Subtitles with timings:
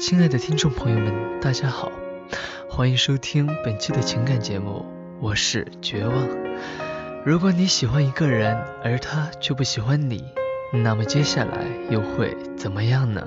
[0.00, 1.92] 亲爱的听众朋友们，大家好，
[2.68, 4.84] 欢迎收听本期的情感节目，
[5.20, 6.28] 我是绝望。
[7.24, 10.24] 如果你喜欢一个人，而他却不喜欢你，
[10.72, 13.24] 那么接下来又会怎么样呢？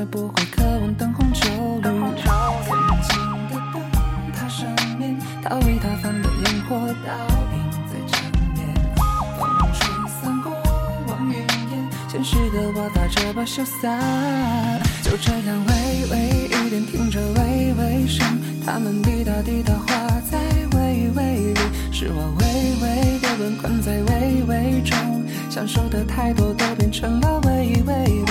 [0.00, 1.42] 才不会渴望灯红酒
[1.82, 1.82] 绿？
[1.84, 3.12] 曾经
[3.50, 4.66] 的灯塔上
[4.98, 7.12] 面，逃避他翻的烟火倒
[7.52, 8.18] 映在江
[8.54, 8.64] 面。
[9.38, 10.50] 风吹散过
[11.06, 14.00] 往云烟，现实的我打着把小伞。
[15.02, 18.26] 就这样微微雨点听着微微声，
[18.64, 19.84] 他们滴答滴答化
[20.30, 20.38] 在
[20.78, 21.60] 微微里，
[21.92, 22.46] 是我微
[22.80, 24.96] 微的吻困在微微中，
[25.50, 28.24] 想说的太多都变成了微微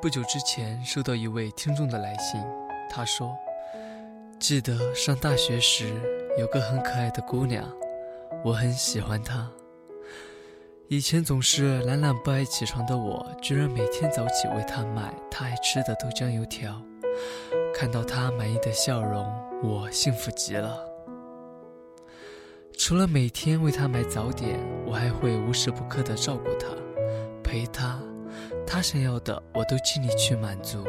[0.00, 2.40] 不久之前收到一位听众的来信，
[2.88, 3.34] 他说
[4.38, 5.94] ：“记得上大学时
[6.38, 7.64] 有个很可爱的姑娘，
[8.44, 9.50] 我很喜欢她。
[10.88, 16.80] 以前总是懒懒不爱起床的我，居然每天早起为她买她爱吃的豆浆油条。
[17.74, 19.26] 看到她满意的笑容，
[19.64, 20.78] 我幸福极了。
[22.78, 26.68] 除了每天为她买早点，我还会无时不刻地照顾她，
[27.42, 27.98] 陪她。”
[28.66, 30.84] 他想要的，我都尽力去满足。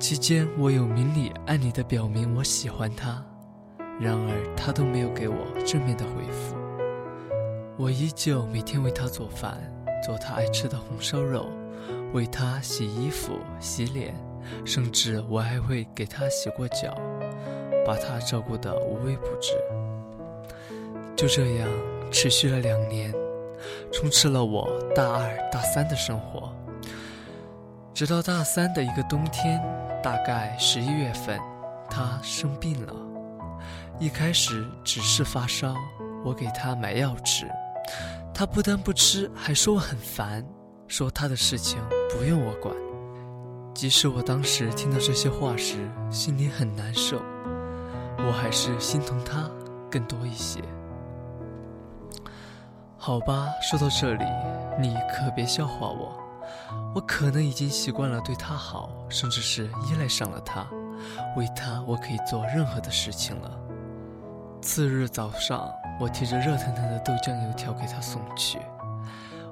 [0.00, 3.24] 期间，我有明里暗里的表明我喜欢他，
[4.00, 6.56] 然而他都没有给我正面的回复。
[7.76, 9.60] 我依旧每天为他做饭，
[10.04, 11.46] 做他爱吃的红烧肉，
[12.12, 14.14] 为他洗衣服、洗脸，
[14.64, 16.96] 甚至我还会给他洗过脚，
[17.86, 19.52] 把他照顾得无微不至。
[21.14, 21.68] 就这样
[22.10, 23.14] 持续了两年，
[23.92, 26.52] 充斥了我大二大三的生活。
[28.04, 29.62] 直到大三的一个冬天，
[30.02, 31.38] 大概十一月份，
[31.88, 32.92] 他生病了。
[34.00, 35.76] 一开始只是发烧，
[36.24, 37.48] 我给他买药吃，
[38.34, 40.44] 他不但不吃，还说我很烦，
[40.88, 42.74] 说他的事情不用我管。
[43.72, 45.76] 即使我当时听到这些话时，
[46.10, 47.22] 心里很难受，
[48.18, 49.48] 我还是心疼他
[49.88, 50.60] 更多一些。
[52.98, 54.24] 好吧，说到这里，
[54.80, 56.20] 你可别笑话我。
[56.94, 60.66] 我可能已经习惯了对他好，甚至是依赖上了他，
[61.36, 63.50] 为他我可以做任何的事情了。
[64.60, 65.68] 次日早上，
[65.98, 68.58] 我提着热腾腾的豆浆油条给他送去。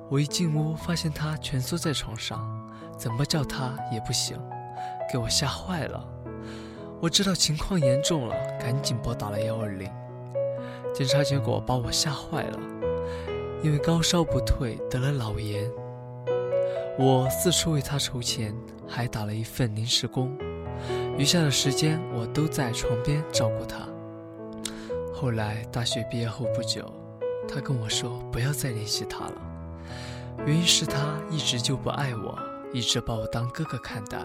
[0.09, 2.49] 我一进屋，发现他蜷缩在床上，
[2.97, 4.39] 怎么叫他也不醒，
[5.11, 6.05] 给我吓坏了。
[7.01, 9.91] 我知道情况严重了，赶紧拨打了幺二零。
[10.93, 12.59] 检查结果把我吓坏了，
[13.63, 15.71] 因为高烧不退，得了脑炎。
[16.99, 18.55] 我四处为他筹钱，
[18.87, 20.37] 还打了一份临时工，
[21.17, 23.89] 余下的时间我都在床边照顾他。
[25.15, 26.93] 后来大学毕业后不久，
[27.49, 29.35] 他跟我说不要再联系他了，
[30.47, 32.39] 原因是他一直就不爱我，
[32.73, 34.19] 一直把我当哥哥看待，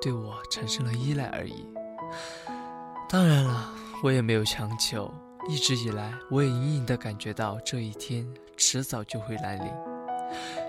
[0.00, 1.66] 对我产生了依赖而已。
[3.08, 3.70] 当然了，
[4.04, 5.12] 我也没有强求，
[5.48, 8.26] 一直以来我也隐隐的感觉到这一天
[8.56, 9.66] 迟早就会来临。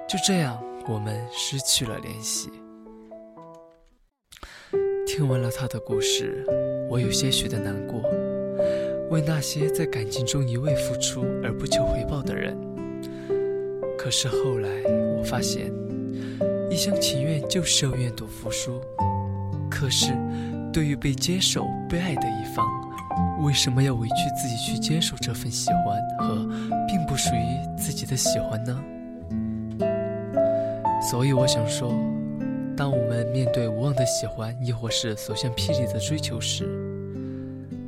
[0.09, 0.59] 就这样。
[0.85, 2.49] 我们失去了联系。
[5.07, 6.45] 听完了他的故事，
[6.89, 8.01] 我有些许的难过，
[9.09, 12.57] 为那些在感情中一味付出而不求回报的人。
[13.97, 14.69] 可是后来
[15.17, 15.71] 我发现，
[16.69, 18.81] 一厢情愿就是要愿赌服输。
[19.69, 20.13] 可是，
[20.73, 22.65] 对于被接受、被爱的一方，
[23.41, 26.45] 为什么要委屈自己去接受这份喜欢和
[26.87, 28.83] 并不属于自己的喜欢呢？
[31.13, 31.93] 所以我想说，
[32.75, 36.65] 当我们面对无望的喜欢，亦或是所向披靡的追求时，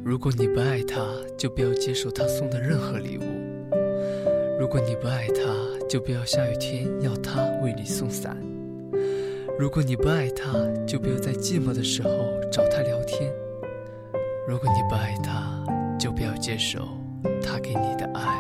[0.04, 1.04] 如果你不爱他，
[1.36, 3.24] 就不要接受他送的任何礼物；
[4.60, 5.42] 如果你不爱他，
[5.90, 8.38] 就不要下雨天要他为你送伞；
[9.58, 10.54] 如果你不爱他，
[10.86, 12.10] 就不要在寂寞的时候
[12.52, 13.28] 找他聊天；
[14.48, 15.66] 如果你不爱他，
[15.98, 16.88] 就不要接受
[17.42, 18.40] 他给你的爱。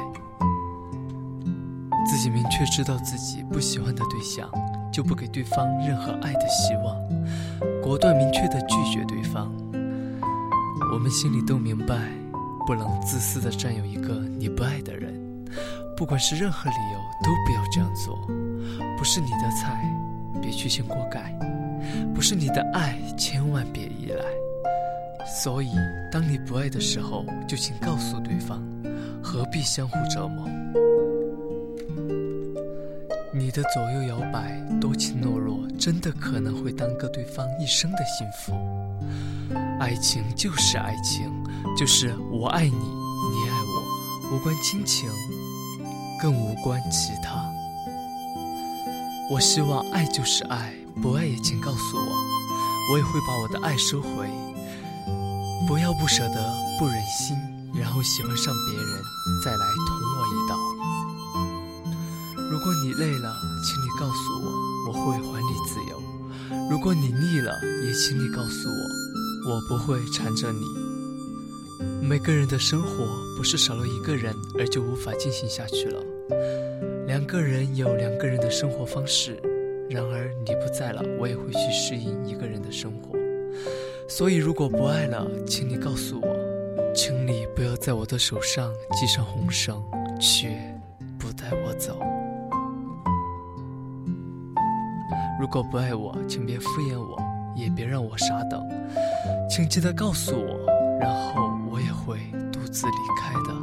[2.07, 4.47] 自己明确知道自己不喜欢的对象。
[4.95, 6.95] 就不给对方任何爱的希望，
[7.83, 9.51] 果断明确的拒绝对方。
[10.93, 11.97] 我们心里都明白，
[12.65, 15.13] 不能自私的占有一个你不爱的人，
[15.97, 18.15] 不管是任何理由都不要这样做。
[18.97, 19.83] 不是你的菜，
[20.41, 21.23] 别去掀锅盖；
[22.13, 24.23] 不是你的爱，千万别依赖。
[25.25, 25.71] 所以，
[26.09, 28.63] 当你不爱的时候，就请告诉对方，
[29.21, 30.47] 何必相互折磨？
[33.37, 38.53] 你的左右摇摆、多情懦弱，真的可能会耽搁对方一生的幸福。
[39.77, 41.29] 爱情就是爱情，
[41.77, 45.09] 就是我爱你，你爱我，无关亲情，
[46.21, 47.45] 更无关其他。
[49.29, 54.29] 我希望爱就是爱，不爱也请告诉我，我也会把我的爱收回。
[55.67, 57.35] 不要不舍得、不忍心，
[57.73, 59.03] 然后喜欢上别人，
[59.43, 60.04] 再来痛。
[62.65, 63.31] 如果你累了，
[63.63, 64.51] 请你告诉我，
[64.87, 66.01] 我会还你自由；
[66.67, 67.53] 如果你腻了，
[67.85, 70.65] 也请你告诉我，我不会缠着你。
[72.01, 73.05] 每个人的生活
[73.37, 76.01] 不是少了一个人而就无法进行下去了，
[77.05, 79.39] 两个人有两个人的生活方式。
[79.87, 83.15] 然而你不在了，我也会去适应一个人的生活。
[84.09, 86.35] 所以如果不爱了，请你告诉我，
[86.95, 89.79] 请你不要在我的手上系上红绳，
[90.19, 90.49] 却
[91.19, 91.99] 不带我走。
[95.39, 97.21] 如果不爱我，请别敷衍我，
[97.55, 98.65] 也别让我傻等，
[99.49, 100.57] 请记得告诉我，
[100.99, 102.19] 然后我也会
[102.51, 103.53] 独自离开的。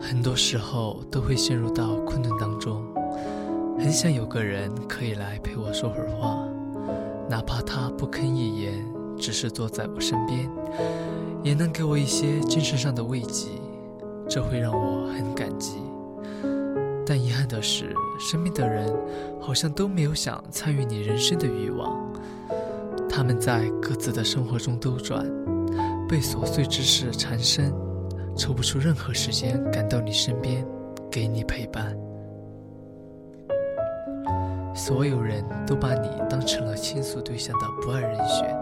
[0.00, 2.82] 很多时候都会陷入到困顿当中，
[3.78, 6.38] 很想有个人可以来陪我说会儿话，
[7.28, 8.84] 哪怕他不吭一言，
[9.16, 10.50] 只是坐在我身边，
[11.44, 13.50] 也能给我一些精神上的慰藉。
[14.28, 15.80] 这会让我很感激，
[17.06, 18.92] 但遗憾的是，身边的人
[19.40, 21.96] 好像都没有想参与你人生的欲望。
[23.08, 25.24] 他们在各自的生活中兜转，
[26.08, 27.72] 被琐碎之事缠身，
[28.36, 30.66] 抽不出任何时间赶到你身边，
[31.10, 31.96] 给你陪伴。
[34.74, 38.54] 所有人都把你当成了倾诉对象的不二人选，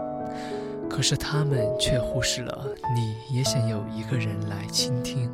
[0.89, 5.29] 可是他们却忽视了你也想有一个人来倾听。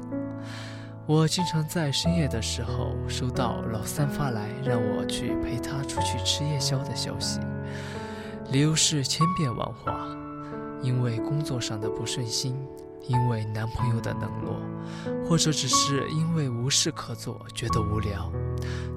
[1.07, 7.39] 我经常在深夜的时候收到老三发来让我去陪他出去吃夜宵的消息，
[8.51, 10.07] 理由是千变万化，
[10.81, 12.55] 因为工作上的不顺心，
[13.07, 14.61] 因为男朋友的冷落，
[15.27, 18.31] 或者只是因为无事可做觉得无聊。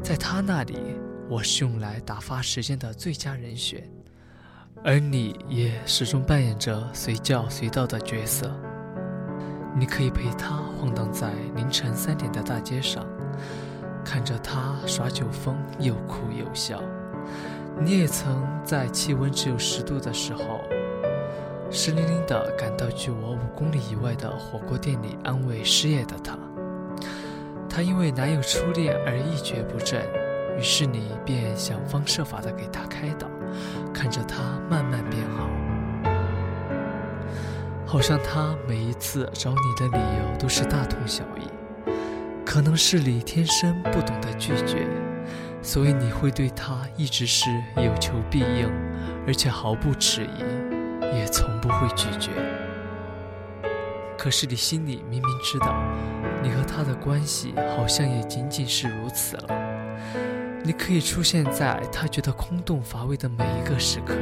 [0.02, 0.78] 在他那里，
[1.28, 3.90] 我是用来打发时间的最佳人选，
[4.84, 8.54] 而你也始终扮演着随叫随到的角色。
[9.76, 13.04] 你可以陪他晃荡在凌晨三点的大街上，
[14.04, 16.81] 看着他耍酒疯，又哭又笑。
[17.81, 20.61] 你也曾在气温只有十度的时候，
[21.73, 26.38] 湿淋淋的赶到距我五公里以外的火锅店里安慰失业的他。
[27.69, 30.00] 他因为男友初恋而一蹶不振，
[30.57, 33.28] 于是你便想方设法的给他开导，
[33.93, 35.49] 看着他慢慢变好。
[37.94, 41.48] 好像他每一次找你的理由都是大同小异，
[42.44, 44.84] 可能是你天生不懂得拒绝，
[45.62, 48.68] 所以你会对他一直是有求必应，
[49.28, 52.32] 而且毫不迟疑，也从不会拒绝。
[54.18, 55.72] 可是你心里明明知道，
[56.42, 59.46] 你和他的关系好像也仅仅是如此了。
[60.64, 64.16] 你可以出现在他觉得空洞乏味的每一个时刻，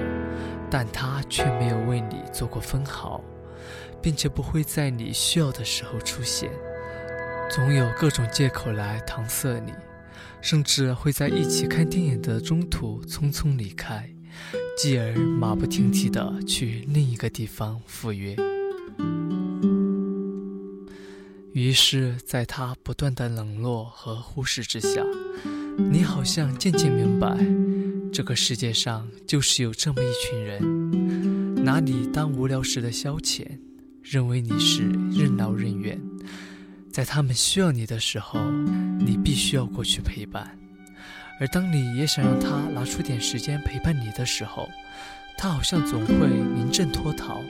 [0.70, 3.18] 但他却没有为你做过分毫。
[4.02, 6.50] 并且不会在你需要的时候出现，
[7.49, 9.73] 总有各种借口来搪塞你，
[10.40, 14.11] 甚至会在一起看电影的中途匆匆离开，
[14.76, 18.35] 继而马不停蹄地去另一个地方赴约。
[21.52, 25.02] 于是，在他不断的冷落和忽视之下，
[25.90, 27.37] 你好像渐渐明白，
[28.11, 33.47] 这个世界上就是有这么一群人，拿你当无聊时的消遣。
[34.02, 34.82] 认为你是
[35.12, 36.00] 任劳任怨，
[36.92, 38.40] 在他们需要你的时候，
[38.99, 40.44] 你必须要过去陪伴；
[41.40, 44.68] 而当你也想让他拿出点时间陪伴你的时候，
[45.38, 47.40] 他好像总会临阵脱逃，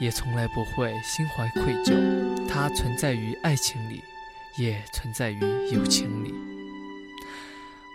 [0.00, 1.94] 也从来不会心怀愧疚。
[2.48, 4.00] 他存在于爱情里，
[4.58, 5.40] 也存在于
[5.72, 6.34] 友情里。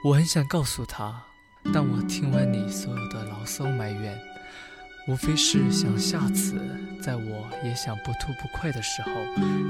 [0.06, 1.22] 我很想告诉他，
[1.74, 4.29] 当我听完你所有的牢骚埋怨。
[5.08, 6.56] 无非是想下次，
[7.02, 9.10] 在我也想不吐不快的时候，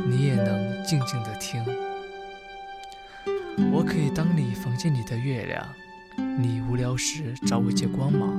[0.05, 1.63] 你也能静静的听。
[3.71, 5.65] 我可以当你房间里的月亮，
[6.37, 8.29] 你无聊时找我借光芒。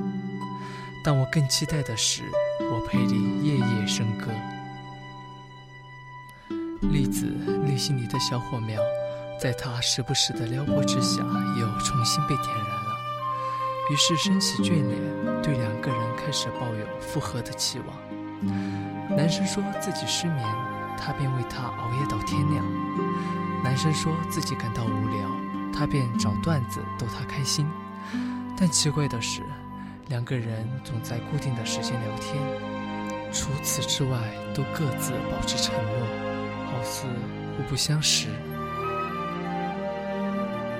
[1.03, 2.21] 但我更期待的是，
[2.71, 4.31] 我陪你夜夜笙歌。
[6.91, 7.25] 栗子
[7.65, 8.79] 内心里的小火苗，
[9.39, 12.91] 在他时不时的撩拨之下，又重新被点燃了。
[13.91, 16.11] 于是升起眷恋，对两个人。
[16.23, 19.17] 开始抱有复合的期望。
[19.17, 20.47] 男生说自己失眠，
[20.97, 22.63] 他便为他熬夜到天亮。
[23.63, 25.27] 男生说自己感到无聊，
[25.73, 27.67] 他便找段子逗他开心。
[28.55, 29.41] 但奇怪的是，
[30.09, 32.37] 两个人总在固定的时间聊天，
[33.33, 34.19] 除此之外
[34.53, 36.07] 都各自保持沉默，
[36.67, 37.07] 好似
[37.57, 38.27] 互不相识。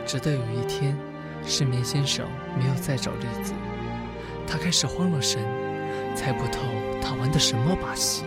[0.05, 0.95] 直到有一天，
[1.45, 2.27] 失眠先生
[2.57, 3.53] 没有再找栗子。
[4.51, 5.41] 他开始慌了神，
[6.13, 6.59] 猜不透
[7.01, 8.25] 他玩的什么把戏。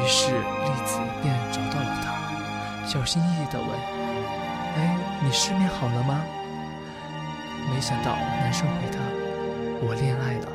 [0.00, 3.68] 于是栗子便找到了他，小心翼翼地问
[4.78, 6.24] ：“哎，你失眠好了吗？”
[7.70, 8.98] 没想到男生回答
[9.86, 10.48] ：“我恋爱了。”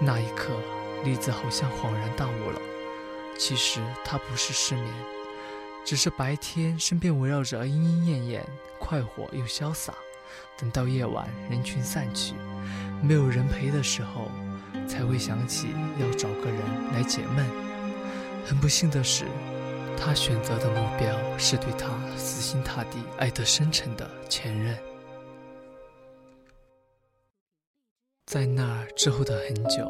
[0.00, 0.54] 那一刻，
[1.04, 2.58] 栗子好像恍然大悟了。
[3.38, 4.88] 其实他不是失眠，
[5.84, 8.46] 只是白天身边围绕着莺莺燕燕，
[8.78, 9.92] 快活又潇洒。
[10.56, 12.32] 等到夜晚人群散去。
[13.02, 14.28] 没有人陪的时候，
[14.86, 15.68] 才会想起
[16.00, 16.60] 要找个人
[16.92, 17.46] 来解闷。
[18.46, 19.24] 很不幸的是，
[19.96, 24.76] 他选择的目标是对他死心塌地、爱得深沉的前任。
[28.26, 29.86] 在那之后的很久，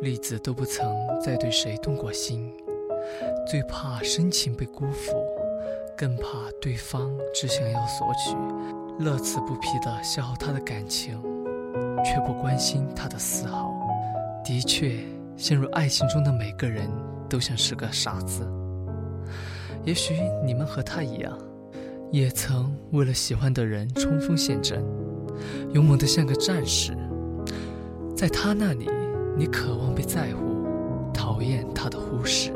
[0.00, 0.86] 栗子都不曾
[1.20, 2.52] 再对谁动过心，
[3.46, 5.26] 最怕深情被辜负，
[5.96, 11.20] 更怕对方只想要索取，乐此不疲地消耗他的感情。
[12.04, 13.72] 却不关心他的丝毫。
[14.44, 14.98] 的确，
[15.36, 16.88] 陷入爱情中的每个人
[17.28, 18.46] 都像是个傻子。
[19.84, 21.36] 也许你们和他一样，
[22.10, 24.84] 也曾为了喜欢的人冲锋陷阵，
[25.72, 26.96] 勇猛得像个战士。
[28.16, 28.88] 在他那里，
[29.36, 32.52] 你渴望被在乎，讨厌他的忽视。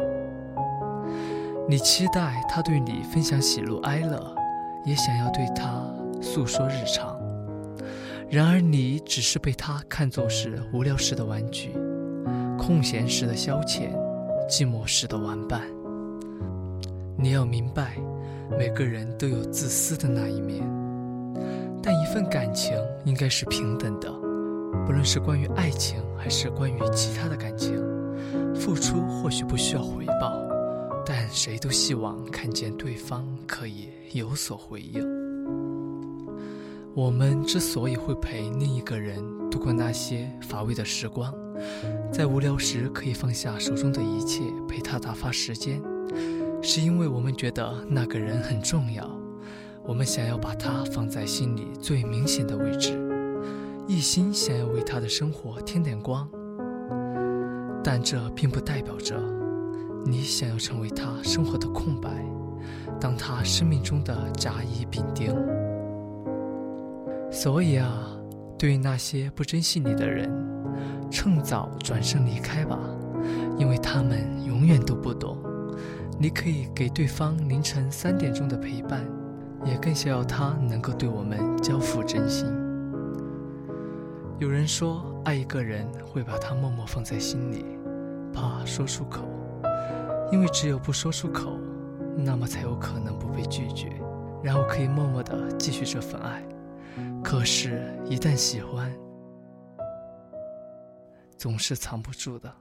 [1.68, 4.34] 你期待他对你分享喜怒哀乐，
[4.84, 5.84] 也想要对他
[6.22, 7.19] 诉说日常。
[8.30, 11.72] 然而，你只是被他看作是无聊时的玩具，
[12.56, 13.90] 空闲时的消遣，
[14.48, 15.62] 寂寞时的玩伴。
[17.18, 17.96] 你要明白，
[18.56, 20.62] 每个人都有自私的那一面，
[21.82, 22.72] 但一份感情
[23.04, 24.08] 应该是平等的，
[24.86, 27.74] 不论是关于爱情还是关于其他的感情，
[28.54, 30.40] 付出或许不需要回报，
[31.04, 35.19] 但谁都希望看见对方可以有所回应。
[36.92, 41.32] 我们之所以会陪另一个人度过那些乏味的时光，
[42.12, 45.80] 在无聊时可以放下手中的一切陪他打发时间。
[46.60, 49.08] 是因为我们觉得那个人很重要，
[49.84, 52.98] 我们想要把他放在心里最明显的位置，
[53.86, 56.28] 一心想要为他的生活添点光。
[57.84, 59.16] 但这并不代表着
[60.04, 62.10] 你想要成为他生活的空白，
[63.00, 65.34] 当他生命中的甲乙丙丁。
[67.30, 68.10] 所以啊，
[68.58, 70.30] 对于那些不珍惜你的人，
[71.10, 72.78] 趁早转身离开吧，
[73.56, 75.38] 因为他们永远都不懂。
[76.18, 79.06] 你可以给对方凌晨三点钟的陪伴，
[79.64, 82.46] 也更想要他能够对我们交付真心。
[84.38, 87.64] 有人说，爱一个人会把他默默放在心里，
[88.34, 89.22] 怕说出口，
[90.32, 91.52] 因为只有不说出口，
[92.16, 93.88] 那么才有可能不被拒绝，
[94.42, 96.42] 然后可以默默的继续这份爱。
[97.22, 98.90] 可是，一旦喜欢，
[101.36, 102.52] 总是藏不住的。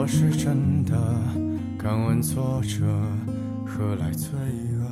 [0.00, 0.96] 我是真的，
[1.78, 2.86] 敢问作者
[3.66, 4.30] 何来罪
[4.78, 4.86] 恶？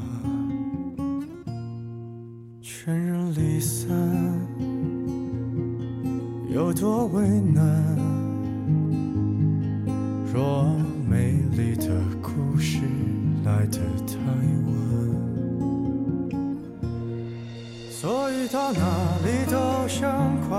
[2.61, 3.88] 全人离散，
[6.52, 7.65] 有多为难？
[10.30, 10.76] 若
[11.09, 11.89] 美丽的
[12.21, 12.80] 故事
[13.47, 14.15] 来得太
[14.67, 14.71] 晚，
[17.91, 18.80] 所以到哪
[19.25, 20.59] 里都像快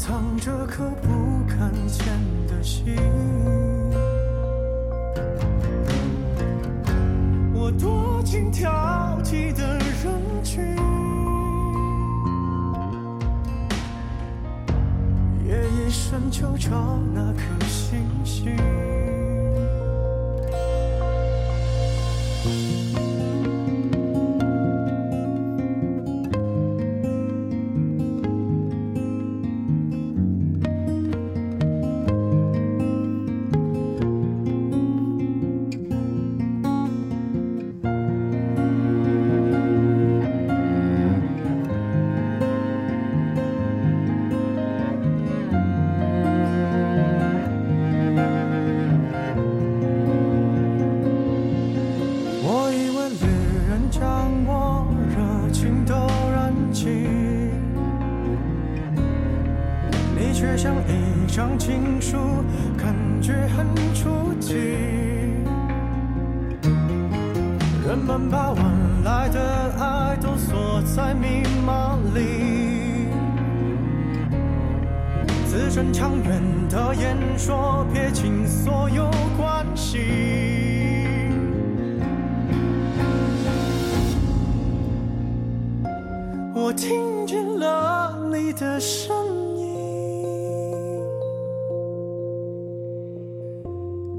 [0.00, 1.08] 藏着颗不
[1.48, 2.06] 敢见
[2.46, 2.94] 的心。
[7.52, 8.70] 我躲进挑
[9.24, 10.64] 剔的人群，
[15.48, 16.70] 夜一深就找
[17.12, 18.56] 那颗星星。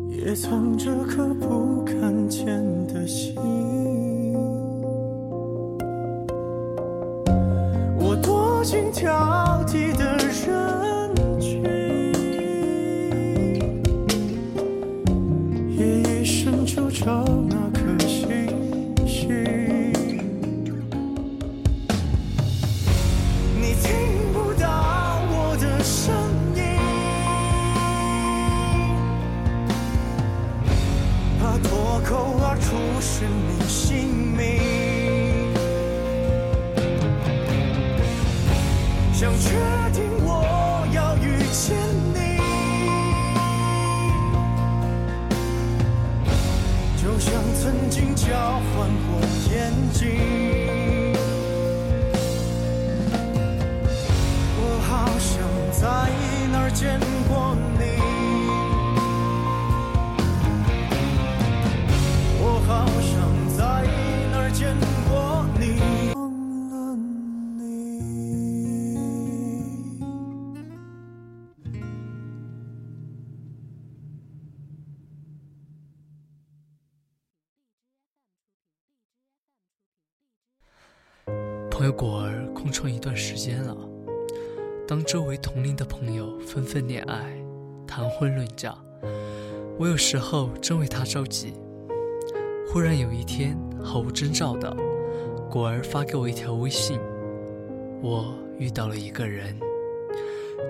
[0.10, 2.46] 也藏着颗不敢见
[2.88, 3.36] 的心。
[7.98, 9.49] 我多心跳
[81.80, 83.74] 朋友果儿空窗一段时间了，
[84.86, 87.34] 当周围同龄的朋友纷纷恋爱、
[87.88, 88.76] 谈婚论嫁，
[89.78, 91.54] 我有时候真为他着急。
[92.68, 94.76] 忽然有一天，毫无征兆的，
[95.50, 97.00] 果儿发给我一条微信，
[98.02, 99.58] 我遇到了一个人。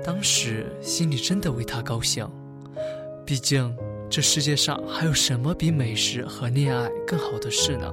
[0.06, 2.30] 当时心里真的为他高兴，
[3.26, 3.76] 毕竟
[4.12, 7.92] 这世界上还有什么比美食和恋爱更好的事呢？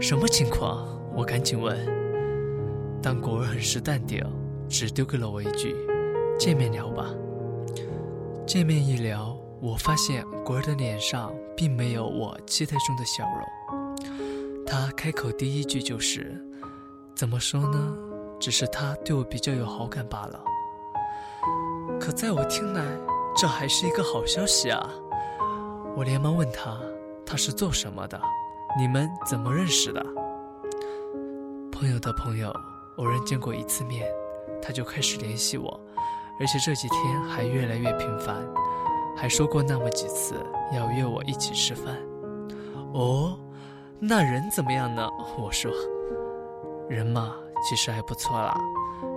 [0.00, 0.97] 什么情况？
[1.18, 1.76] 我赶紧问。
[3.02, 4.24] 但果儿很是淡定，
[4.68, 5.74] 只丢给了我一句
[6.38, 7.06] ：“见面聊吧。”
[8.46, 14.06] 见面一聊，我发现果儿的脸上并没有我期待中的笑容。
[14.64, 16.40] 他开口第一句就是
[17.16, 17.96] ：“怎么说呢？
[18.38, 20.40] 只是他对我比较有好感罢了。”
[21.98, 22.84] 可在我听来，
[23.36, 24.88] 这还是一个好消息啊！
[25.96, 26.78] 我连忙问他
[27.26, 28.20] ：“他是做什么的？
[28.78, 30.00] 你们怎么认识的？”
[31.78, 32.52] 朋友的朋友，
[32.96, 34.04] 偶然见过一次面，
[34.60, 35.80] 他就开始联系我，
[36.40, 38.34] 而且这几天还越来越频繁，
[39.16, 40.34] 还说过那么几次
[40.74, 41.96] 要约我一起吃饭。
[42.94, 43.38] 哦，
[44.00, 45.08] 那人怎么样呢？
[45.38, 45.70] 我说，
[46.88, 48.58] 人嘛，其实还不错啦，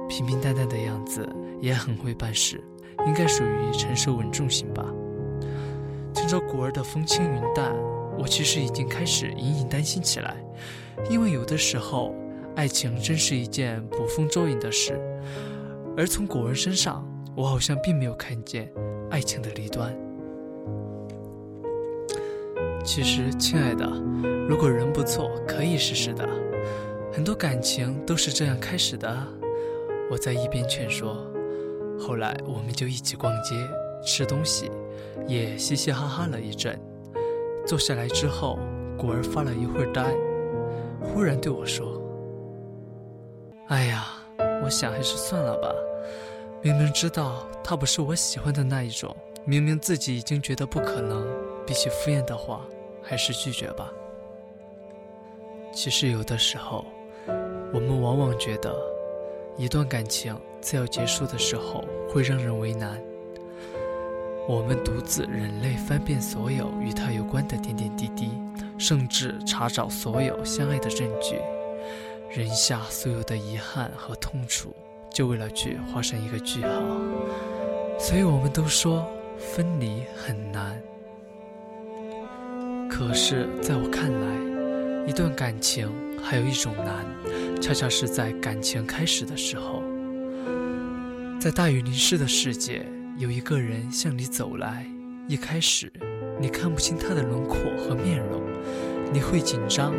[0.07, 1.27] 平平淡淡的样子，
[1.61, 2.63] 也很会办事，
[3.07, 4.85] 应该属于成熟稳重型吧。
[6.13, 7.73] 听着果儿的风轻云淡，
[8.19, 10.37] 我其实已经开始隐隐担心起来，
[11.09, 12.13] 因为有的时候。
[12.55, 14.99] 爱情真是一件捕风捉影的事，
[15.97, 18.71] 而从果儿身上，我好像并没有看见
[19.09, 19.95] 爱情的离端。
[22.83, 23.87] 其实，亲爱的，
[24.47, 26.27] 如果人不错，可以试试的。
[27.13, 29.15] 很多感情都是这样开始的。
[30.09, 31.15] 我在一边劝说，
[31.99, 33.55] 后来我们就一起逛街、
[34.03, 34.69] 吃东西，
[35.27, 36.77] 也嘻嘻哈哈了一阵。
[37.65, 38.57] 坐下来之后，
[38.97, 40.13] 果儿发了一会儿呆，
[41.01, 42.00] 忽然对我说。
[43.71, 44.05] 哎呀，
[44.61, 45.73] 我想还是算了吧。
[46.61, 51.25] 明明知道他不是我喜欢的那一种，明明自己已经觉得不可能，
[51.65, 52.65] 比起敷衍的话，
[53.01, 53.89] 还是拒绝吧。
[55.73, 56.83] 其实有的时候，
[57.73, 58.75] 我们往往觉得，
[59.55, 63.01] 一段感情在要结束的时候会让人为难。
[64.49, 68.31] 我们独自忍泪翻遍所有与他有关的点点滴滴，
[68.77, 71.39] 甚至查找所有相爱的证据。
[72.33, 74.73] 忍下所有的遗憾和痛楚，
[75.13, 76.69] 就为了去画上一个句号。
[77.99, 79.05] 所以我们都说
[79.37, 80.81] 分离很难。
[82.89, 85.91] 可是，在我看来，一段感情
[86.23, 87.05] 还有一种难，
[87.59, 89.83] 恰恰是在感情开始的时候，
[91.37, 92.85] 在大雨淋湿的世界，
[93.17, 94.85] 有一个人向你走来。
[95.27, 95.91] 一开始，
[96.39, 98.41] 你看不清他的轮廓和面容，
[99.11, 99.91] 你会紧张，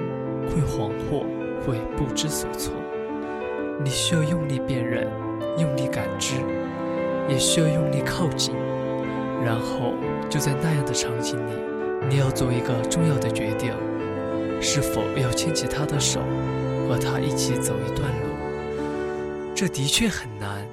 [0.48, 1.26] 会恍惚。
[1.64, 2.72] 会不知所措，
[3.82, 5.08] 你需要用力辨认，
[5.58, 6.36] 用力感知，
[7.28, 8.54] 也需要用力靠近。
[9.44, 9.94] 然后
[10.30, 11.52] 就在那样的场景里，
[12.08, 13.72] 你要做一个重要的决定：
[14.60, 16.20] 是否要牵起他的手，
[16.88, 18.28] 和他一起走一段路。
[19.54, 20.66] 这的确很难，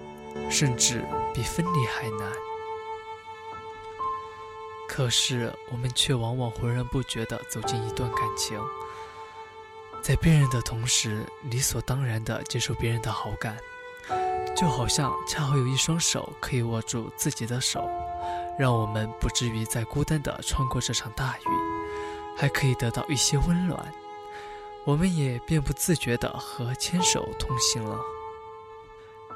[0.49, 2.31] 甚至比分离还难。
[4.87, 8.59] 可是我们却往往浑然不觉地走进一段感情。
[10.01, 13.57] 在辨认的同时，理所当然地接受别人的好感，
[14.55, 17.87] 就好像恰好有一双手可以握住自己的手，
[18.57, 21.49] 让我们不至于再孤单地穿过这场大雨，
[22.35, 23.93] 还可以得到一些温暖，
[24.83, 27.99] 我们也便不自觉地和牵手同行了。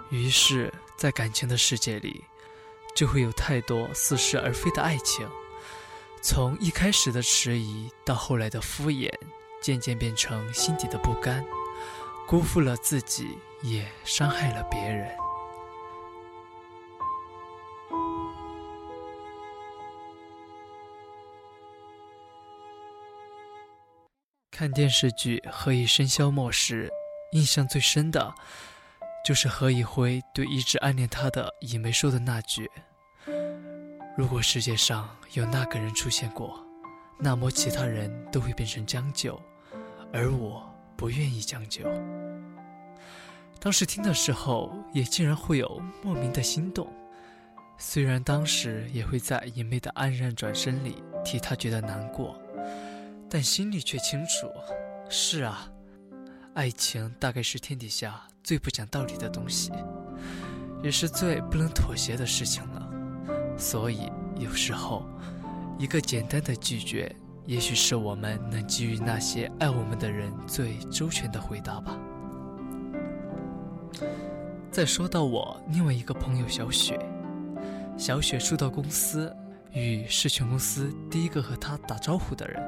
[0.09, 2.23] 于是，在感情的世界里，
[2.95, 5.29] 就会有太多似是而非的爱情，
[6.21, 9.11] 从一开始的迟疑到后来的敷衍。
[9.63, 11.43] 渐渐变成心底的不甘，
[12.27, 15.09] 辜负了自己，也伤害了别人。
[24.51, 26.89] 看电视剧《何以笙箫默》时，
[27.31, 28.35] 印象最深的，
[29.25, 32.69] 就是何以辉对一直暗恋他的尹梅说的那句
[34.15, 36.63] ：“如果世界上有那个人出现过，
[37.17, 39.41] 那么其他人都会变成将就，
[40.13, 40.63] 而我
[40.95, 41.83] 不愿意将就。”
[43.59, 46.87] 当时听的时候，也竟然会有莫名的心动。
[47.77, 52.39] 虽然当时也会在隐昧的黯然转身里替他觉得难过，
[53.29, 54.47] 但心里却清楚：
[55.09, 55.67] 是啊，
[56.53, 59.71] 爱情大概是天底下最不讲道理的东西，
[60.83, 62.89] 也是最不能妥协的事情了。
[63.57, 65.05] 所以，有时候，
[65.79, 67.13] 一个简单的拒绝，
[67.45, 71.97] 也许是我们能给予那些爱我们的人最周全的回答吧。
[74.71, 76.97] 再说到我另外一个朋友小雪，
[77.97, 79.35] 小雪初到公司，
[79.71, 82.63] 雨是全公司第一个和她打招呼的人。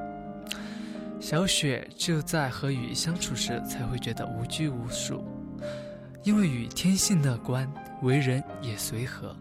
[1.22, 5.24] 小雪只有在和雨相处时才会觉得无拘无束，
[6.24, 7.68] 因为雨天性乐观，
[8.02, 9.36] 为人也随和。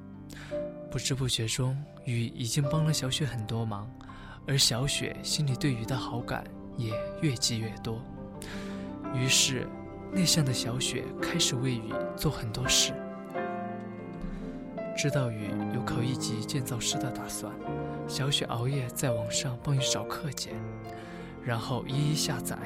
[0.91, 3.91] 不知不觉中，雨已经帮了小雪很多忙，
[4.47, 6.45] 而小雪心里对雨的好感
[6.77, 8.01] 也越积越多。
[9.15, 9.69] 于是。
[10.13, 12.93] 内向的小雪开始为雨做很多事。
[14.97, 17.53] 知道雨有考一级建造师的打算，
[18.07, 20.55] 小雪熬夜在网上帮雨找课件，
[21.45, 22.57] 然后一一下载。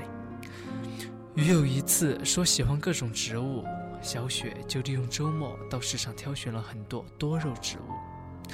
[1.37, 3.65] 雨有一次说喜欢各种植物，
[4.03, 8.53] 小雪就利用周末到市场挑选了很多多肉植物。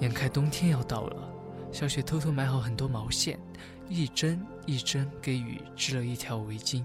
[0.00, 1.32] 眼看冬天要到了，
[1.72, 3.38] 小雪偷偷买好很多毛线，
[3.88, 6.84] 一针一针给雨织了一条围巾。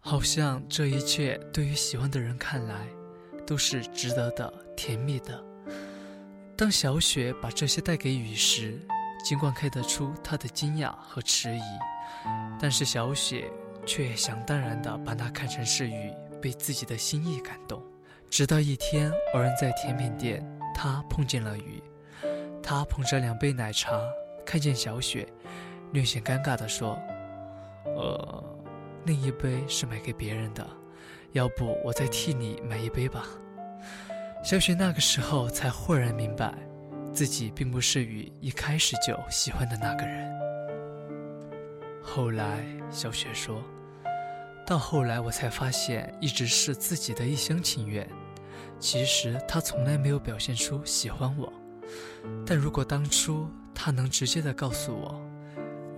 [0.00, 2.86] 好像这一切对于喜欢的人看来，
[3.46, 5.44] 都是值得的、甜蜜的。
[6.56, 8.80] 当小雪把这些带给雨时，
[9.24, 11.60] 尽管看得出她的惊讶和迟疑，
[12.58, 13.50] 但是小雪
[13.84, 17.82] 却想当然地把它看成是雨被自己的心意感动。
[18.30, 21.82] 直到一天，偶然在甜品店，他碰见了雨，
[22.70, 23.98] 他捧着两杯奶茶，
[24.44, 25.26] 看见小雪，
[25.92, 26.98] 略显尴尬地说
[27.96, 28.44] ：“呃。”
[29.06, 30.68] 另一杯是买给别人的，
[31.32, 33.24] 要不我再替你买一杯吧。
[34.44, 36.52] 小雪那个时候才豁然明白，
[37.10, 40.30] 自己并不是雨一开始就喜欢的那个人。
[42.02, 43.62] 后来，小雪说
[44.66, 48.06] ：“到后来我才发现，一直是自己的一厢情愿。
[48.78, 51.50] 其实他从来没有表现出喜欢我。
[52.46, 55.20] 但如果当初他能直接的告诉我。”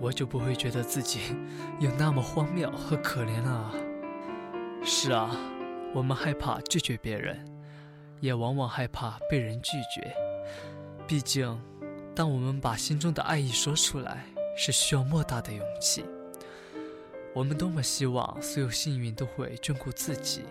[0.01, 1.19] 我就不会觉得自己
[1.79, 3.71] 有那么荒谬和可怜了啊！
[4.83, 5.29] 是啊，
[5.93, 7.37] 我们害怕拒绝别人，
[8.19, 10.11] 也往往害怕被人拒绝。
[11.05, 11.55] 毕竟，
[12.15, 14.25] 当我们把心中的爱意说出来，
[14.57, 16.03] 是需要莫大的勇气。
[17.35, 20.45] 我们多么希望所有幸运都会眷顾自己，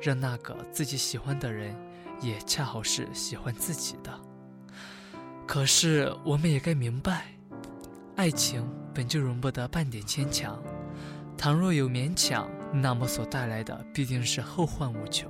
[0.00, 1.76] 让那个自己喜欢的人
[2.22, 4.18] 也恰好是喜欢自己的。
[5.46, 7.26] 可是，我们也该明白，
[8.16, 8.64] 爱情。
[8.94, 10.62] 本就容不得半点牵强，
[11.36, 15.28] 倘若有勉强，那么所带来的必定是后患无穷。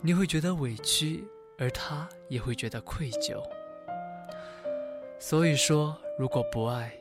[0.00, 1.24] 你会觉得委屈，
[1.58, 3.42] 而他也会觉得愧疚。
[5.18, 6.92] 所以说，如果不爱，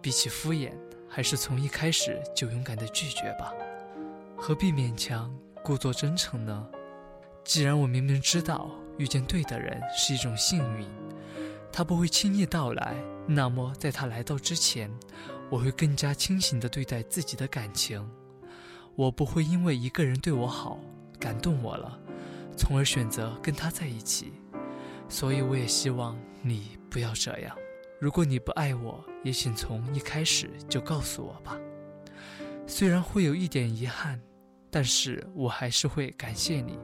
[0.00, 0.72] 比起敷衍，
[1.10, 3.52] 还是从一开始就勇敢的拒绝吧。
[4.34, 5.30] 何必勉强，
[5.62, 6.66] 故作真诚呢？
[7.44, 10.86] 既然我明明知道遇见对的人是一种幸运。
[11.72, 14.90] 他不会轻易到来，那么在他来到之前，
[15.50, 18.04] 我会更加清醒地对待自己的感情。
[18.96, 20.80] 我不会因为一个人对我好，
[21.20, 21.98] 感动我了，
[22.56, 24.32] 从而选择跟他在一起。
[25.08, 27.56] 所以我也希望你不要这样。
[28.00, 31.56] 如果你不爱我，也请从一开始就告诉我吧。
[32.66, 34.20] 虽然会有一点遗憾，
[34.70, 36.78] 但是我还是会感谢你。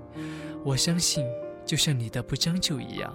[0.64, 1.26] 我相信，
[1.66, 3.12] 就像你的不将就一样。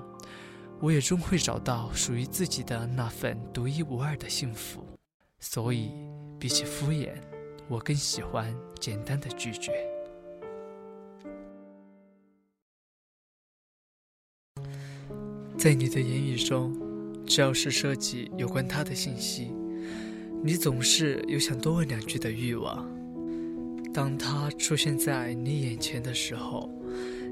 [0.82, 4.82] 我也终会找到属于自己的那份独一无二的幸福，
[5.40, 5.92] 所以
[6.40, 7.12] 比起敷衍，
[7.68, 9.74] 我更喜欢简单的拒绝。
[15.58, 16.74] 在你的言语中，
[17.26, 19.52] 只要是涉及有关他的信息，
[20.42, 22.90] 你总是有想多问两句的欲望。
[23.94, 26.72] 当他出现在你眼前的时候，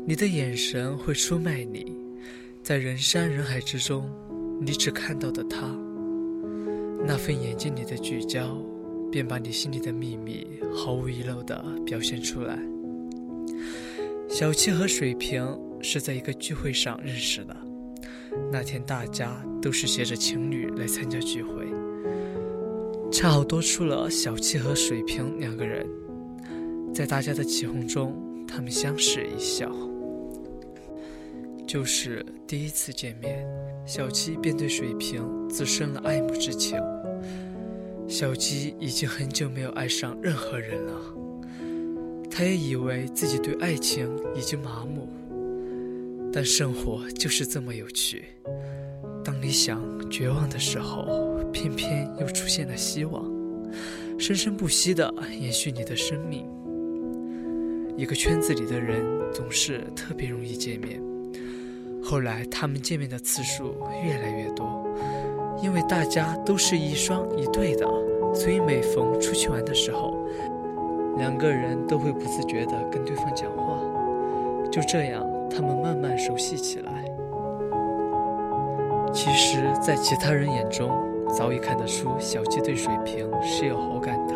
[0.05, 2.06] 你的眼神会出卖你。
[2.67, 4.11] 在人山人海之中，
[4.59, 5.73] 你只看到的他，
[7.05, 8.61] 那份眼睛里的聚焦，
[9.09, 12.59] 便把你心里的秘密毫无遗漏地表现出来。
[14.27, 15.47] 小七和水瓶
[15.79, 17.55] 是在一个聚会上认识的，
[18.51, 21.65] 那天大家都是携着情侣来参加聚会。
[23.09, 25.87] 恰好多出了小七和水瓶两个人，
[26.93, 28.13] 在大家的起哄中，
[28.45, 29.71] 他们相视一笑。
[31.67, 33.45] 就是第一次见面，
[33.85, 36.79] 小七便对水瓶滋生了爱慕之情。
[38.07, 40.93] 小七已经很久没有爱上任何人了，
[42.31, 45.09] 他也以为自己对爱情已经麻木。
[46.31, 48.23] 但生活就是这么有趣，
[49.21, 53.25] 当你想绝望的时候，偏偏又出现了希望，
[54.17, 56.45] 生生不息的延续你的生命。
[57.97, 59.03] 一个圈子里的人
[59.33, 61.01] 总是特别容易见面。
[62.09, 64.65] 后来，他们见面的次数越来越多，
[65.61, 67.85] 因为大家都是一双一对的，
[68.33, 70.17] 所以每逢出去玩的时候，
[71.17, 73.77] 两个人都会不自觉地跟对方讲话。
[74.71, 77.03] 就这样，他们慢慢熟悉起来。
[79.13, 80.89] 其实，在其他人眼中，
[81.37, 84.33] 早已看得出小七对水瓶是有好感的，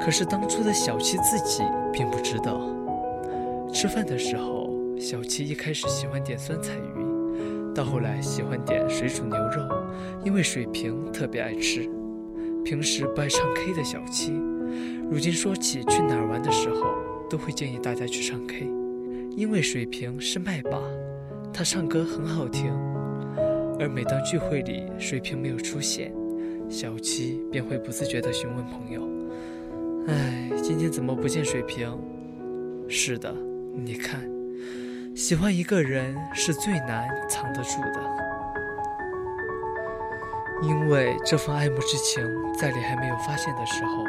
[0.00, 2.62] 可是当初的小七自己并不知道。
[3.70, 4.61] 吃饭的时候。
[5.02, 9.68] 小七一开始喜欢点酸菜鱼，到后来喜欢点水煮牛肉，
[10.24, 11.90] 因为水瓶特别爱吃。
[12.64, 14.32] 平时不爱唱 K 的小七，
[15.10, 16.86] 如今说起去哪儿玩的时候，
[17.28, 18.64] 都会建议大家去唱 K，
[19.36, 20.80] 因为水瓶是麦霸，
[21.52, 22.72] 他唱歌很好听。
[23.80, 26.14] 而每当聚会里水瓶没有出现，
[26.68, 29.02] 小七便会不自觉地询问朋友
[30.06, 31.92] ：“哎，今天怎么不见水瓶？”
[32.86, 33.34] 是的，
[33.74, 34.31] 你看。
[35.14, 38.00] 喜欢一个人是最难藏得住的，
[40.62, 44.04] 因为这份爱慕之情，在你还没有发现的时候，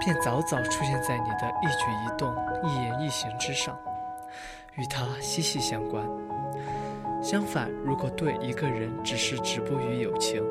[0.00, 3.76] 便早早出现在你的一举一动、一言一行之上，
[4.76, 6.02] 与他息息相关。
[7.22, 10.42] 相反，如果对一个人只是止步于友情，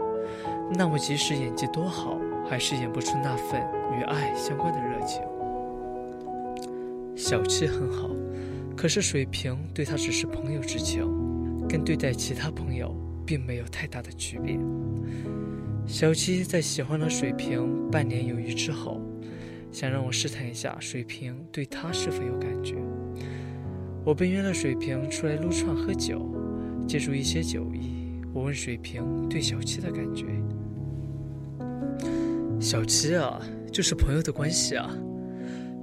[0.72, 2.16] 那么即使演技多好，
[2.48, 3.60] 还是演不出那份
[3.98, 5.24] 与爱相关的热情。
[7.16, 8.08] 小七很好。
[8.76, 11.06] 可是水瓶对他只是朋友之情，
[11.68, 14.58] 跟对待其他朋友并没有太大的区别。
[15.86, 19.02] 小七在喜欢了水瓶半年有余之后，
[19.72, 22.76] 想让我试探一下水瓶对他是否有感觉。
[24.06, 26.26] 我便约了水瓶出来撸串喝酒，
[26.88, 30.26] 借助一些酒意，我问水瓶对小七的感觉。
[32.60, 34.90] 小七啊，就是朋友的关系啊，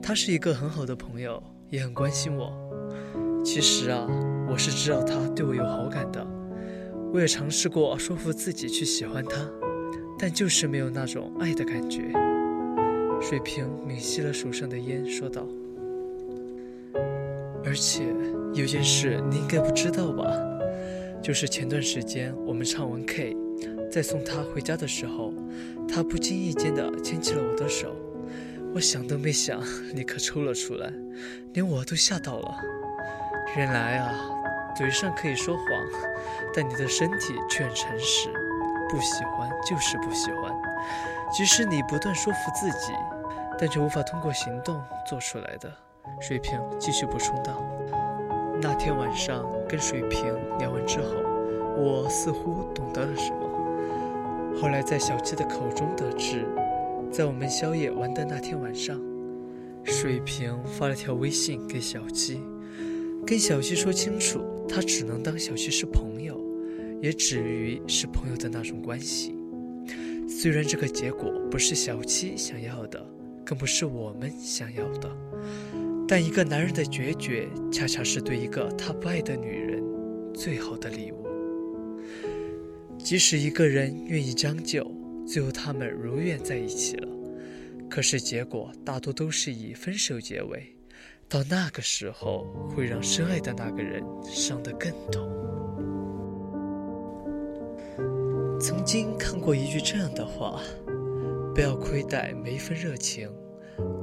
[0.02, 2.65] 他是一个很好的朋友，也很关心我。
[3.46, 4.04] 其实啊，
[4.50, 6.26] 我是知道他对我有好感的，
[7.12, 9.48] 我也尝试过说服自己去喜欢他，
[10.18, 12.10] 但就是没有那种爱的感觉。
[13.22, 15.46] 水瓶抿吸了手上的烟，说道
[17.64, 18.02] ：“而且
[18.52, 20.28] 有件事你应该不知道吧？
[21.22, 23.36] 就是前段时间我们唱完 K，
[23.88, 25.32] 在送他回家的时候，
[25.88, 27.94] 他不经意间的牵起了我的手，
[28.74, 29.62] 我想都没想，
[29.94, 30.92] 立刻抽了出来，
[31.54, 32.56] 连我都吓到了。”
[33.56, 34.12] 原来啊，
[34.74, 35.64] 嘴上可以说谎，
[36.54, 38.28] 但你的身体却很诚实。
[38.86, 40.54] 不喜欢就是不喜欢，
[41.32, 42.92] 即使你不断说服自己，
[43.58, 45.72] 但却无法通过行动做出来的。
[46.20, 47.64] 水瓶继续补充道
[48.60, 51.14] ：“那天晚上跟水瓶聊完之后，
[51.78, 54.60] 我似乎懂得了什么。
[54.60, 56.46] 后来在小七的口中得知，
[57.10, 59.00] 在我们宵夜玩的那天晚上，
[59.82, 62.44] 水瓶发了条微信给小七。”
[63.26, 66.40] 跟小七说清楚，他只能当小七是朋友，
[67.02, 69.34] 也止于是朋友的那种关系。
[70.28, 73.04] 虽然这个结果不是小七想要的，
[73.44, 75.10] 更不是我们想要的，
[76.06, 79.82] 但一个男人的决绝，恰恰是对一个他不爱的女人
[80.32, 81.26] 最好的礼物。
[82.96, 84.88] 即使一个人愿意将就，
[85.26, 87.08] 最后他们如愿在一起了，
[87.90, 90.75] 可是结果大多都是以分手结尾。
[91.28, 95.28] 到那个时候，会让深爱的那个人伤得更痛。
[98.60, 100.60] 曾经看过一句这样的话：
[101.52, 103.28] 不要亏待每一份热情，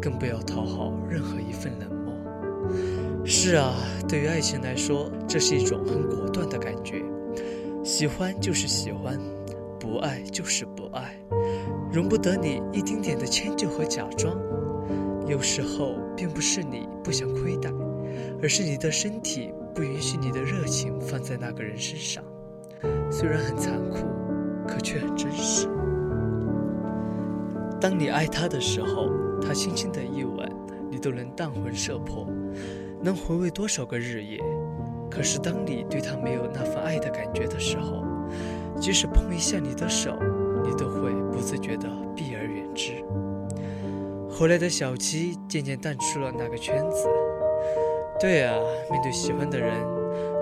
[0.02, 2.14] 更不要讨好任何一份冷漠。
[3.26, 3.74] 是啊，
[4.08, 7.02] 对于爱情来说，这是一种很果断的感觉。
[7.86, 9.18] 喜欢就是喜欢，
[9.80, 11.18] 不爱就是不爱，
[11.90, 14.38] 容不得你一丁点的迁就和假装。
[15.26, 17.72] 有时候并不是你不想亏待，
[18.42, 22.24] 而是你的身体不允许你的热情放在那个人身上。
[23.10, 24.06] 虽然很残酷，
[24.68, 25.68] 可却很真实。
[27.80, 29.10] 当你爱他的时候，
[29.42, 30.50] 他轻轻的一吻，
[30.90, 32.28] 你都能荡魂摄魄，
[33.02, 34.40] 能回味多少个日夜。
[35.10, 38.04] 可是当你对他没有那份爱的感觉的时候，
[38.80, 40.18] 即使碰一下你的手，
[40.64, 42.64] 你都会不自觉的避而远。
[42.74, 42.94] 之。
[44.36, 47.08] 后来的小七渐渐淡出了那个圈子。
[48.20, 48.58] 对啊，
[48.90, 49.72] 面对喜欢的人，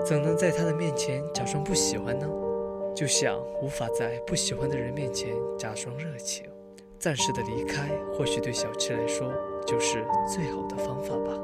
[0.02, 2.26] 怎能在他的面前假装不喜欢呢？
[2.94, 5.28] 就像无法在不喜欢的人面前
[5.58, 6.46] 假装热情。
[6.98, 9.30] 暂时的离开，或许对小七来说
[9.66, 11.38] 就是最好的方法吧。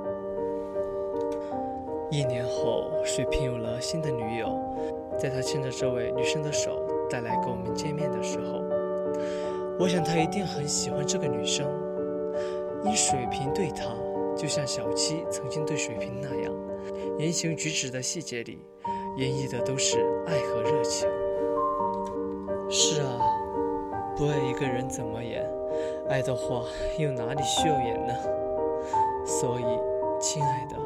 [2.10, 4.58] 一年后，水瓶有了新的女友，
[5.18, 6.80] 在他牵着这位女生的手
[7.10, 8.62] 带来跟我们见面的时候，
[9.78, 11.66] 我想他一定很喜欢这个女生，
[12.84, 13.84] 因水瓶对他
[14.36, 16.54] 就像小七曾经对水瓶那样，
[17.18, 18.60] 言行举止的细节里，
[19.16, 21.08] 演绎的都是爱和热情。
[22.70, 23.18] 是啊。
[24.16, 25.48] 不爱一个人怎么演？
[26.08, 26.64] 爱的话
[26.98, 28.12] 又哪里需要演呢？
[29.24, 29.64] 所以，
[30.20, 30.76] 亲爱的，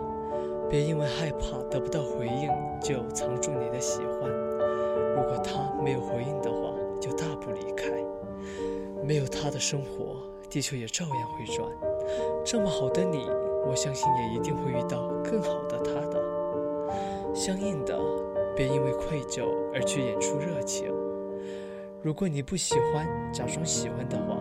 [0.68, 4.30] 别因为害怕得不到回应就藏住你的喜欢。
[5.14, 7.88] 如果他没有回应的话，就大步离开。
[9.02, 10.16] 没有他的生活，
[10.52, 11.66] 地球也照样会转。
[12.44, 13.26] 这么好的你，
[13.66, 17.34] 我相信也一定会遇到更好的他的。
[17.34, 17.98] 相应的，
[18.54, 20.92] 别因为愧疚而去演出热情。
[22.02, 24.36] 如果你不喜欢假装喜欢的话，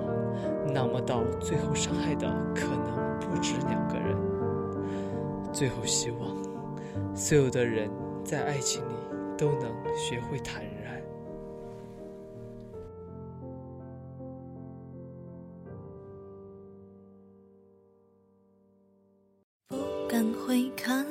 [0.67, 4.17] 那么到最后伤害的可能不止两个人。
[5.53, 7.89] 最后希望所有的人
[8.21, 8.95] 在爱情里
[9.37, 10.80] 都能学会坦然。
[20.51, 21.07] 回看，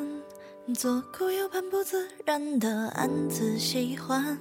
[0.75, 4.37] 左顾右盼，不自然的暗自喜欢。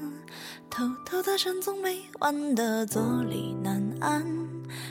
[0.70, 4.26] 偷偷搭讪，总没完的坐立难安。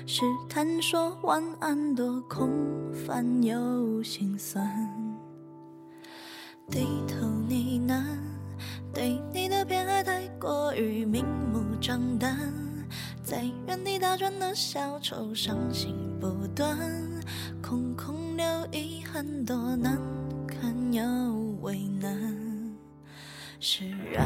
[0.07, 2.51] 试探说晚安，多空
[2.95, 4.67] 泛又心酸。
[6.71, 8.03] 低头呢喃，
[8.95, 12.51] 对你的偏爱太过于明目张胆。
[13.23, 16.79] 在原地打转的小丑，伤心不断，
[17.61, 19.99] 空空留遗很，多难
[20.47, 21.03] 堪又
[21.63, 22.11] 为难。
[23.61, 24.25] 释然。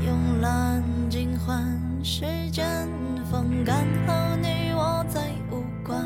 [0.00, 2.88] 慵懒尽欢，时间
[3.30, 6.02] 风干后，你我再无关。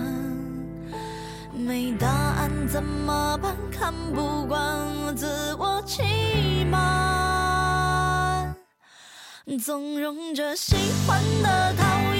[1.57, 3.55] 没答案怎么办？
[3.71, 8.55] 看不惯自我欺瞒，
[9.62, 12.14] 纵容着喜欢的、讨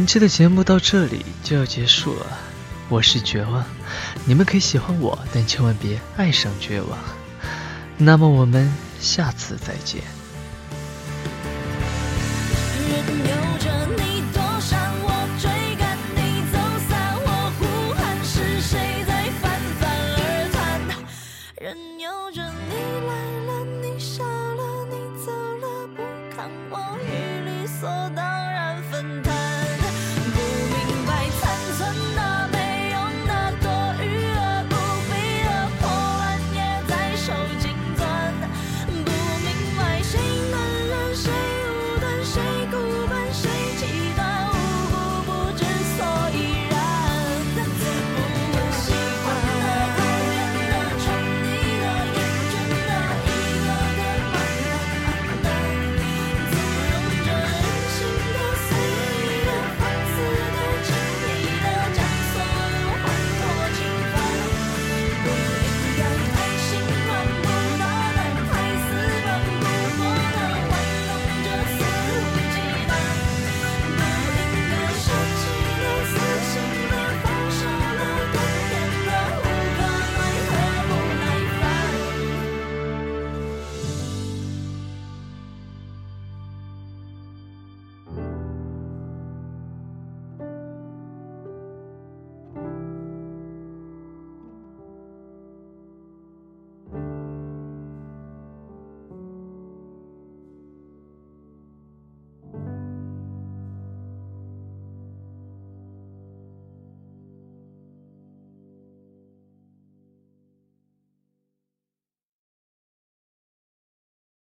[0.00, 2.38] 本期的节目到这里就要结束了，
[2.88, 3.62] 我是绝望，
[4.24, 6.98] 你们可以喜欢我，但千万别爱上绝望。
[7.98, 10.00] 那么我们下次再见。